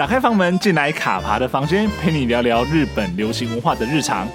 [0.00, 4.26] 打开房门，进来卡爬的房间，陪你聊聊日本流行文化的日常。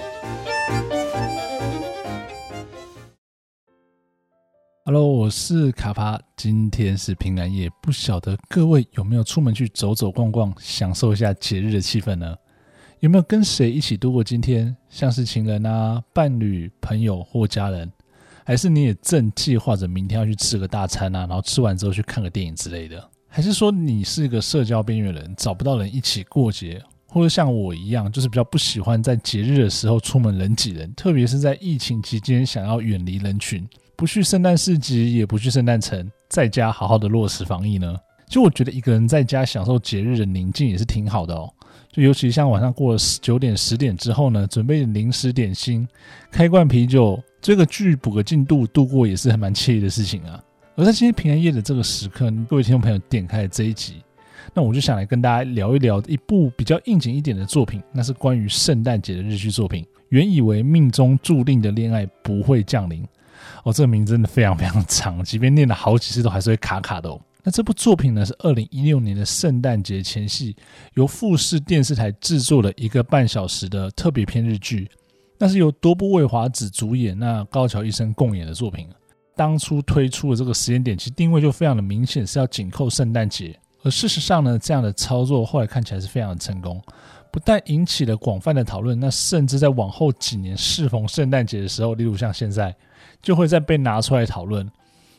[4.84, 12.36] Hello，我是卡爬，今天是平安夜，不晓得各位有没有出门去走走逛逛，享受一下节日的气氛呢？
[13.00, 14.76] 有没有跟谁一起度过今天？
[14.88, 17.90] 像是情人啊、伴侣、朋友或家人，
[18.44, 23.10] 还是你也正计划着明天要去吃个大餐啊，然后吃完之后去看个电影之类的？
[23.36, 37.94] 还是说你是一个社交边缘人，找不到人一起过节，或者像我一样，就是比较不喜欢在节日的时候出门人挤人，特别是在疫情期间想要远离人群，不去圣诞市集，也不去圣诞城，在家好好的落实防疫呢？
[38.26, 41.52] 就我觉得一个人在家享受节日的宁静也是挺好的哦。
[41.92, 45.86] 就尤其像晚上过了九点十点之后呢，准备零食点心，
[46.30, 50.42] 开罐啤酒，追个剧补个进度，度过也是还蛮惬意的事情啊。
[50.78, 53.94] 而在今天平安夜的这个时刻，各位听众朋友点开了这一集，
[54.52, 59.86] 那我就想来跟大家聊一聊一部比较应景一点的作品，那是关于圣诞节的日剧作品。
[60.10, 63.02] 原以为命中注定的恋爱不会降临，
[63.64, 67.18] 哦，这个名字真的非常非常长，即便念了好几次都还是会卡卡的哦。
[67.42, 70.54] 那这部作品呢，是二零一六年的圣诞节前夕，
[70.92, 74.86] 由富士电视台制作了一个半小时的特别篇日剧，
[75.38, 78.86] 那是由多部未华子主演，那高桥一生共演的作品。
[79.36, 83.56] 当初推出的这个时间点，其实定位就非常的明显，是要紧扣圣诞节。
[83.82, 86.82] 而事实上呢，这样的操作后来看起来是非常的成功，
[87.30, 92.74] 不但引起了广泛的讨论，那甚至在往后几年适逢圣诞节的时候，例如像现在，
[93.22, 94.68] 就会再被拿出来讨论。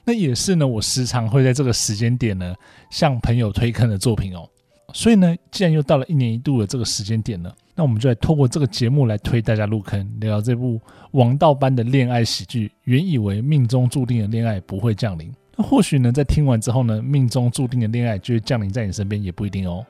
[0.04, 2.56] 那也是呢，我时常会在这个时间点呢，
[2.90, 4.50] 向朋友推坑的作品哦。
[4.94, 12.72] 所以呢，既然又到了一年一度的这个时间点了，那我们就来透过这个节目来推大家入坑，聊聊这部王道般的恋爱喜剧。
[12.86, 19.86] 原以为命中注定的恋爱不会降临，那或许呢，在听完之后呢，命中注定的恋爱就会降临在你身边，也不一定哦。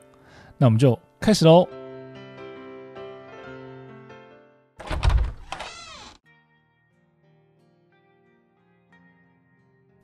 [0.58, 1.66] 那我们就开始喽。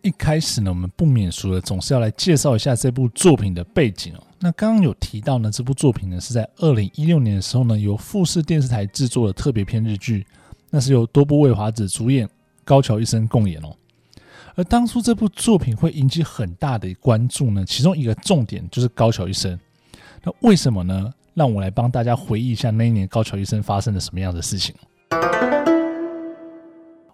[0.01, 4.27] 一开始呢，我们不免俗的总是要来介绍一下这部作品的背景哦。
[4.45, 10.27] 那刚刚有提到呢，这部作品呢是在二零一六年的时候呢，由富士电视台制作的特别篇日剧，
[10.69, 12.29] 那是由多部未华子主演，
[12.63, 13.75] 高桥一生共演哦。
[14.55, 19.59] 而当初这部作品会引起很大的关注呢，其中一个重点就是高桥一生。
[20.23, 21.11] 那为什么呢？
[21.33, 24.75] 让我来帮大家回忆一下那一年高桥一生发生了什么样的事情。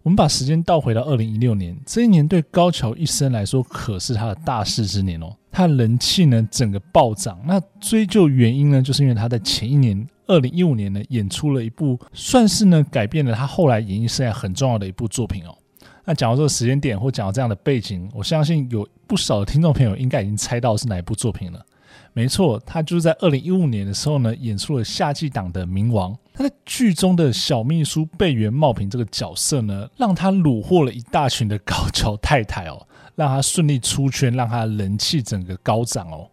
[0.02, 5.32] 我们把时间倒回到二零一六年，这一年对高桥一生来说可是他的大事之年哦。
[5.50, 15.56] 他人气呢整个暴涨，那追究原因呢，就是因为他在前一年二零一五年呢演出了一部算是呢改变了他后来演艺生涯很重要的一部作品哦。
[16.05, 21.65] 那讲到这个时间点或讲到这样的背景，我相信有不少的听众朋友应该已经猜到是哪一部作品了。
[22.12, 26.12] 没错，他就是在二零一五年的时候呢，演出了夏季档的《冥王》。
[26.32, 32.84] 他在剧中的小秘书贝原茂平这个角色呢，让他虏获了一大群的高桥太太哦，
[33.15, 36.28] 让他顺利出圈，让他人气整个高涨哦。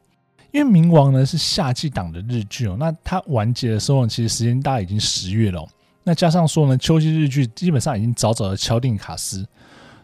[0.51, 5.67] 因为《冥王》呢是夏季档的日剧哦，那它完结的时候呢，其实时间大概已经十月了。
[6.03, 9.45] 那加上说呢，秋季日剧基本上已经早早的敲定卡司，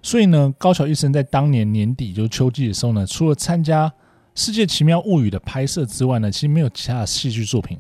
[0.02, 3.92] 所以呢，高桥一生在当年年底就秋季的时候呢，除了参加。
[4.44, 7.78] 《世界奇妙物语》的拍摄之外呢，其实没有其他的戏剧作品。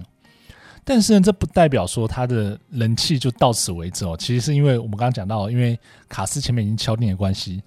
[0.86, 4.16] 但是呢，这不代表说他的人气就到此为止哦。
[4.20, 5.80] 其实是因为我们刚刚讲到，因为
[6.10, 7.62] 卡司前面已经敲定的关系，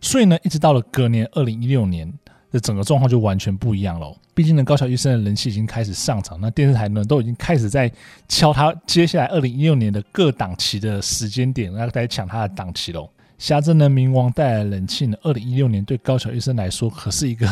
[0.00, 2.10] 所以呢，一直到了隔年二零一六年
[2.50, 4.16] 的整个状况就完全不一样了。
[4.32, 7.90] 毕竟呢，高桥医生的人气已经开始上涨，那电视台呢都已经开始在
[8.28, 13.08] 敲他接下来二零一六年的各档期的时间点，那在抢他的档期喽。
[13.36, 15.16] 挟着呢，冥王带来人气呢。
[15.22, 17.46] 二零一六年对高桥医生来说，可是一个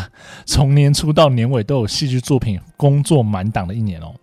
[0.46, 4.14] 从年初到年尾都有戏剧作品工作满档的一年哦。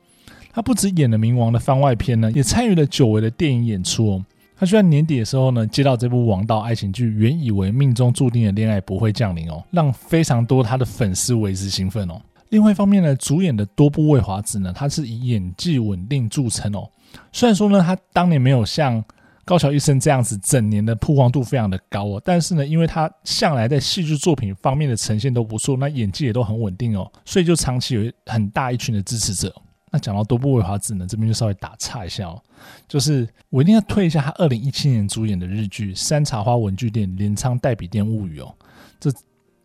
[0.59, 4.25] 他不止演了冥王的番外篇呢，也参与了久违的电影演出哦。
[4.58, 12.22] 他居然年底的时候呢，接到这部王道爱情剧，原以为命中注定的恋爱不会降临哦，让非常多他的粉丝为之兴奋哦。
[12.50, 16.90] 另外一方面呢，主演的多部未华子呢，他是以演技稳定著称哦。
[17.32, 19.02] 虽然说呢，他当年没有像
[19.46, 29.56] 高桥一生这样子整年的曝光度非常的高哦，但是呢，因为他向来在戏剧作品方面的呈现都不错，那演技也都很稳定哦，所以就长期有很大一群的支持者。
[29.91, 32.41] 那讲到多部未华子呢，这边就稍微打岔一下哦，
[32.88, 38.53] 就是我一定要推一下他二零一七年主演的日剧《山茶花文具店镰仓代笔店物语》哦，
[39.00, 39.12] 这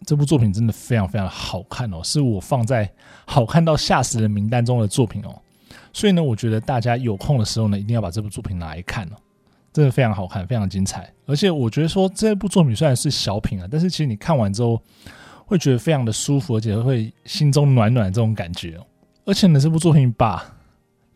[0.06, 2.90] 这部作品真的非常非常好看哦，是我放在
[3.26, 5.40] 好看到吓死人名单中的作品哦，
[5.92, 9.16] 所以呢，我觉得大家有空的时候呢，一定要把这部作品拿来看哦。
[9.72, 14.80] 真的非常好看，非常精彩，而且我觉得说这部作品虽然是小品啊，但是其实你看完之后
[15.46, 18.78] 会觉得非常的舒服，而且会心中暖暖的这种感觉。
[19.24, 20.44] 而且呢，这部作品把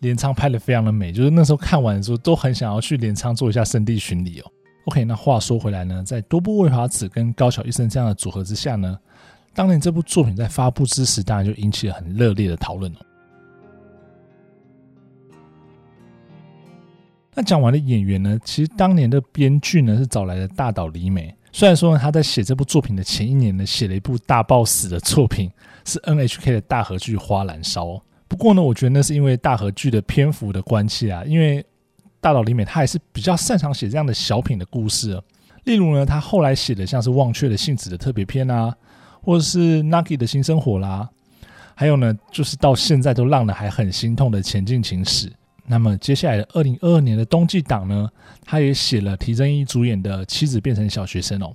[0.00, 4.50] 镰仓拍得非常的美，就是那时候看完的时候都很想要去镰仓做一下圣地巡礼哦。
[4.87, 8.99] OK，那话说回来呢，在多部未华子跟高桥一生这样的组合之下呢，
[9.52, 12.96] 当年这部作品在发布之时，当然就引起了很热烈的讨论哦。
[17.34, 21.34] 那讲完了演员呢，其实当年的编剧呢是找来了大岛里美。
[21.58, 25.50] 虽然说，他在写这部作品的前一年呢，写了一部大爆死的作品，
[25.84, 27.84] 是 NHK 的大河剧《花岚烧》。
[28.28, 31.66] 不过呢，我觉得那是因为大河剧的篇幅的关系啊，因为
[32.20, 35.20] 大岛里美他还是比较擅长写这样的小品的故事。
[35.64, 38.72] 例如呢，他后来写的像是《忘却的幸子》的特别篇啊，
[39.20, 41.08] 或者是《Nagi 的新生活》啦，
[41.75, 45.26] 还有呢，就是到现在都让人还很心痛的《前进情史》。
[45.68, 48.08] 那么接下来的二零二二年的冬季档呢，
[48.44, 51.54] 他也写了堤真一主演的《妻子变成小学生》哦。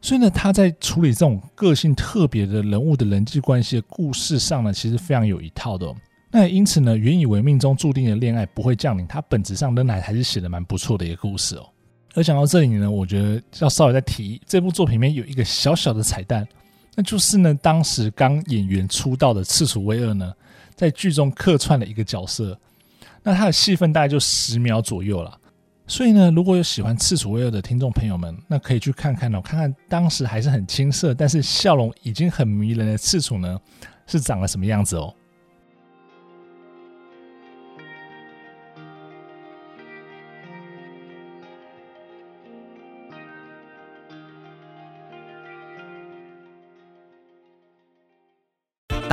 [0.00, 5.96] 所以呢，他在处理这种个性特别的人物的人际关系的故事上呢，其实非常有一套的哦。
[6.30, 11.66] 那因此呢，原以为命中注定的恋爱不会降临，他本质上仍然还是写的蛮不错的一个故事哦。
[12.14, 16.46] 而讲到这里呢，我觉得要稍微再提这部作品里面有一个小小的彩蛋，
[16.94, 20.32] 那就是呢，当时刚演员出道的赤楚威二呢，
[20.76, 22.58] 在剧中客串了一个角色，
[23.22, 25.38] 那他的戏份大概就十秒左右了。
[25.86, 33.58] 所以呢，如果有喜欢刺楚卫二的听众朋友们，那可以去看看哦，看看当时还是很青涩，但是笑容已经很迷人的刺楚呢，
[34.06, 35.14] 是长了什么样子哦。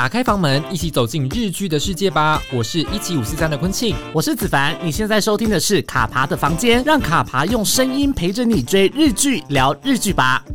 [0.05, 2.39] 打开房门，一起走进日剧的世界吧！
[2.53, 4.77] 我是一七五四三的坤庆，我是子凡。
[4.85, 10.45] 你现在收听的是卡爬的房间，让卡爬用声音陪着你追日剧、聊日剧吧。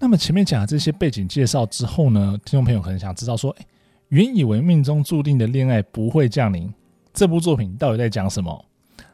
[0.00, 3.66] 那么前面讲了这些背景介绍之后呢，听众朋友可能想知道说，哎，
[4.08, 6.74] 原以为命中注定的恋爱不会降临，
[7.12, 8.64] 这部作品到底在讲什么？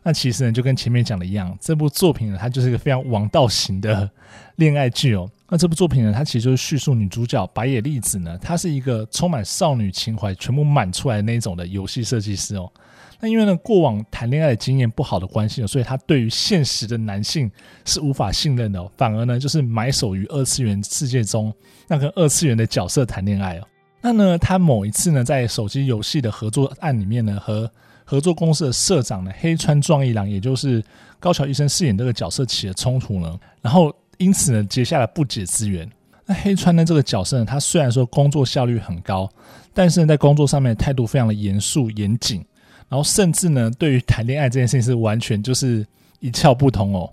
[0.03, 4.11] 那其实呢，就跟前面讲的一样，这部作品呢，它就是一个非常王道型的
[4.57, 5.31] 恋爱剧哦。
[5.53, 12.71] 那这部作品呢，它其实就是叙述女主角白野丽子呢，她是一个充满少女情怀、全部满出来的那种的游戏设计师哦。
[13.19, 17.51] 那因为呢，过往谈恋爱的经验不好的关系，所以她对于现实的男性
[17.85, 21.53] 是无法信任的，反而呢，就是埋首于二次元世界中，
[21.89, 23.67] 那跟二次元的角色谈恋爱哦。
[24.01, 27.71] 那呢，她某一次呢，在手机游戏的合作案里面呢，和
[28.05, 30.83] 合作公司的社长呢，黑川壮一郎，也就是
[31.19, 35.91] 高桥医生饰演这个角色起了冲突呢，然后因此呢结下了不解之缘。
[36.25, 39.29] 那黑川呢这个角色呢，他虽然说工作效率很高，
[39.75, 42.45] 但是呢在工作上面态度非常的严肃严谨，
[42.89, 45.85] 然后甚至呢对于谈恋爱这件事情是完全就是
[46.21, 47.13] 一窍不通哦，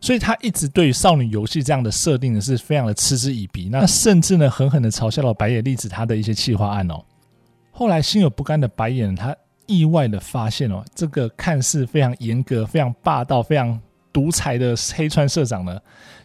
[0.00, 7.04] 所以他一直对于少女游戏这样的设定呢是非常的嗤之以鼻，那甚至呢狠狠的嘲笑了白野丽子他的一些企划案哦。
[7.70, 9.36] 后来心有不甘的白眼他。
[9.66, 13.80] 意外的发现哦，这个看似非常严格、非常霸道、非常
[14.14, 15.78] 独裁的黑川社长呢，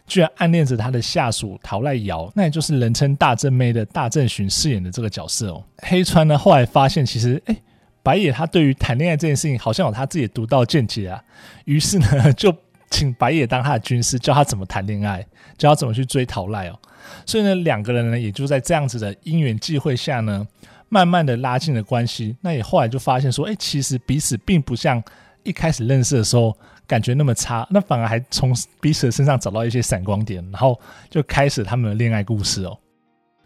[0.06, 5.64] 居然暗恋着他的下属桃赖遥，那也就是人称大正妹的大正巡饰演的这个角色哦。
[5.78, 7.56] 黑川呢后来发现，其实哎，
[8.02, 11.20] 白野他对于谈恋爱这件事情好像有他自己独到见解啊，
[11.64, 12.54] 于是呢就
[12.88, 15.26] 请白野当他的军师，教他怎么谈恋爱，
[15.58, 16.78] 教他怎么去追桃濑哦。
[17.26, 20.46] 所以呢，两个人呢也就在这样子的因缘际会下呢。
[20.92, 25.00] 慢慢的拉近了关系，那也后来就发现说，哎，其实彼此并不像
[25.42, 26.56] 一开始认识的时候
[26.86, 30.78] 感觉那么差，那反而还从彼此的身上找到一些闪光点，然后
[31.08, 32.78] 就开始他们的恋爱故事哦。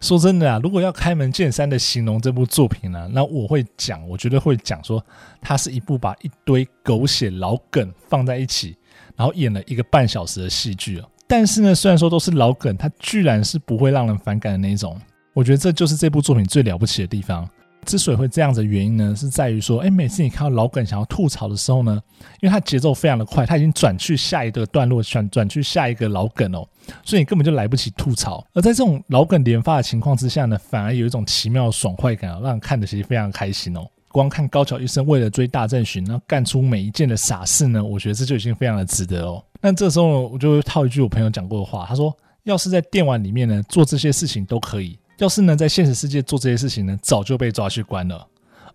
[0.00, 5.02] 说真的啊，如果要开门见山的形容这部作品呢，那我会讲，我觉得会讲说，
[5.40, 8.76] 它是一部把一堆狗血老梗放在一起，
[9.16, 11.08] 然后演了一个半小时的戏剧哦。
[11.26, 15.00] 但是呢，虽然说都是老梗，它居然是不会让人反感的那一种。
[15.32, 17.48] 我觉得这就是这部作品最了不起的地方。
[17.84, 22.02] 之所以会这样子的原因呢，是在于说，哎，每次你看到老梗想要吐槽的时候呢，
[22.40, 26.66] 因为它节奏非常的快，它已经转去下一个段落，转转去下一个老梗哦，
[27.04, 28.44] 所以你根本就来不及吐槽。
[28.54, 33.86] 而在这种老梗连发的情况之下呢，反而有一种奇妙的爽快感，让人看的其实非常开心哦。
[34.10, 39.42] 光看高桥一生为了追大正巡，然后干出每一件的傻事呢，我觉得这就已经非常的值得哦。
[39.60, 48.26] 那这时候我就会套一句我朋友讲过的话，他说：“要是在电玩里面呢，做这些事情都可以。”要是呢，在现实世界做这些事情呢，早就被抓去关了。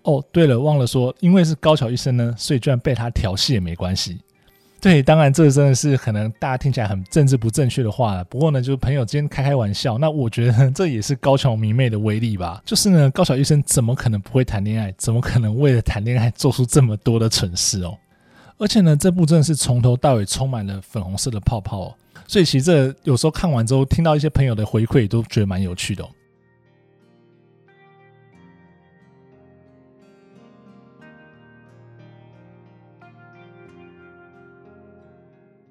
[0.03, 4.17] 哦，对了，忘了说，因为是高桥医生呢，所以居然被他调戏也没关系。
[4.81, 8.23] 对，当然这真的是可能大家听起来很政治不正确的话了。
[8.23, 9.97] 不过呢，就是朋友之间开开玩笑。
[9.97, 12.61] 那我觉得这也是高桥迷妹的威力吧。
[12.65, 14.89] 就是呢，高桥医生怎么可能不会谈恋爱？
[14.97, 17.97] 怎么可能为了谈恋爱做出这么多的蠢事哦？
[18.57, 21.95] 而且呢，这部真的是从头到尾充满了粉红色的泡泡哦。
[22.25, 26.09] 所以其实这有时候看完之后，听到一些朋友的回馈，都觉得蛮有趣的哦。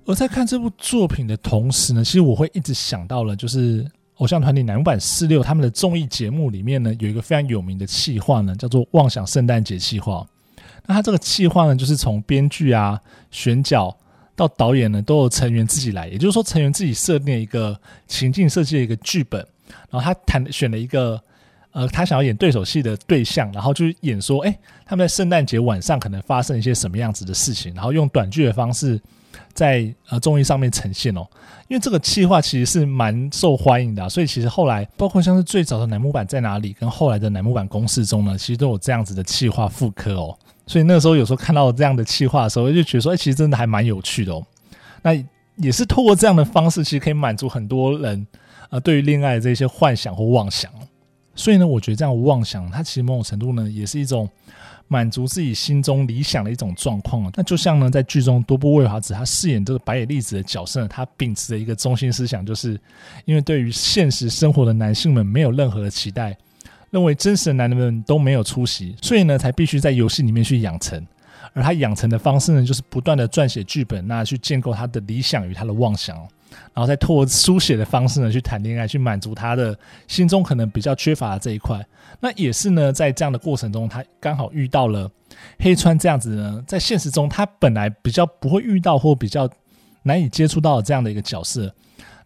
[0.09, 10.27] 而在看这部作品的同时呢，其实我会一直想到了，就是偶像团体乃木坂46他们的综艺节目里面呢，有一个非常有名的企划呢，叫做“妄想圣诞节企划”。
[10.87, 12.99] 那他这个企划呢，就是从编剧啊、
[13.31, 13.95] 选角
[14.35, 19.47] 到导演呢，都有成员自己来，也就是说，成员自己设定一个情境设计的一个剧本，
[19.91, 21.23] 然后他谈选了一个
[21.73, 29.01] 呃，他想要演对手戏的对象，然后就演说，哎，他们在圣诞节晚上可能发生一些什么样子的事情，然后用短剧的方式。
[29.55, 31.27] 在呃综艺上面呈现哦，
[31.69, 40.37] 因为这个企划其实是蛮受欢迎的，所以其实后来包括像是最早的乃木坂在哪里，跟后来的乃木坂公式中呢，其实都有这样子的企划复刻哦。
[40.67, 44.45] 所以那个时候有时候看到这样的企划的时候，就觉得说，哎，其实真的还蛮有趣的哦。
[45.03, 45.13] 那
[45.57, 48.27] 也是透过这样的方式，其实可以满足很多人
[48.71, 50.71] 呃对于恋爱的这些幻想或妄想。
[51.39, 54.29] 所以呢，我觉得这样妄想，它其实某种程度呢，也是一种。
[54.91, 62.81] 满足自己心中理想的一种状况啊，那就像呢，在剧中多部未华子他饰演这个白野丽子的角色呢，她秉持的一个中心思想，就是
[63.27, 66.35] 因为对于现实生活的男性们没有任何的期待，
[66.89, 71.07] 认为真实的男人们都没有出息，所以呢，才必须在游戏里面去养成。
[71.53, 76.17] 而他养成的方式呢，就是不断的撰写剧本，那去建构他的理想与他的妄想。
[76.73, 81.85] 然后再透过书写的方式呢，去谈恋爱，去满足他的心中可能比较缺乏的这一块。
[82.21, 85.11] 那也是呢，在这样的过程中，他刚好遇到了
[85.59, 89.49] 黑川这样子呢，在现实中他本来比较不会遇到或比较
[90.03, 91.73] 难以接触到的这样的一个角色。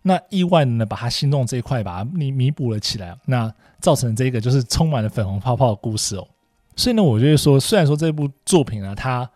[0.03, 6.27] 那意外呢，把他心中这一块把它弥弥补了起来，那造成这个就是充满了粉红泡泡的故事哦。
[6.75, 9.29] 所以呢，我觉得说，虽然说这部作品呢，它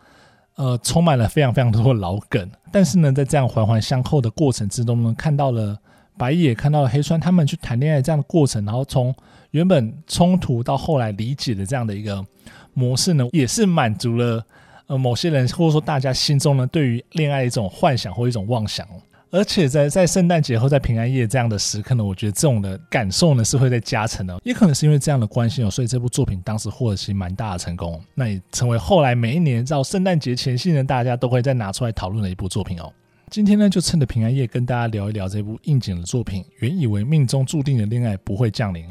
[0.55, 5.79] 呃，充满了非常非常多的老梗，但是呢，在这样环环相扣的过程之中呢，看到了
[6.17, 9.15] 白野，看到了黑川他们去谈恋爱这样的过程，然后从
[9.51, 12.25] 原本冲突到后来理解的这样的一个
[12.73, 14.43] 模式呢，也是满足了
[14.87, 18.87] 呃某些人或者说大家心中呢对于恋爱一种幻想或一种妄想。
[19.31, 32.91] 而且在在圣诞节后在平安夜这样的时刻呢，我觉得这种的感受呢是会在加成的，也可能是因为这样的关系哦，所以这部作品当时获得其蛮大的成功，那也成为后来每一年到圣诞节前夕呢，大家都会再拿出来讨论的一部作品哦。
[33.29, 36.45] 今天呢，就趁着平安夜跟大家聊一聊这部应景的作品。
[36.61, 38.87] 原以为命中注定的恋爱不会降临，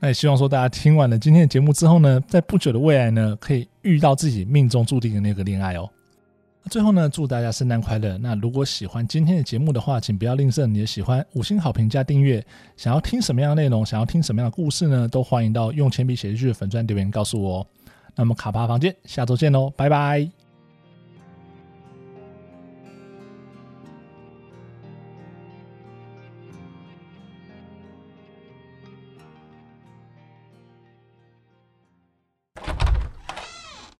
[0.00, 5.86] 那也希望说大家听完了今天的节目之后呢，在不久的未来呢，可以遇到自己命中注定的那个恋爱哦。
[6.70, 8.18] 最后呢，祝大家圣诞快乐！
[8.18, 12.44] 那如果喜欢今天的节目的话，请不要吝啬你的喜欢，五星好评加订阅。
[12.76, 15.08] 想要听什么样的内容，想要听什么样的故事呢？
[15.08, 17.66] 都欢迎到用铅笔写日剧的粉钻留言告诉我哦。
[18.14, 20.45] 那么卡帕房间下周见喽，拜拜。